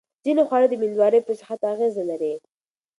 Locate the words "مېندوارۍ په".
0.81-1.33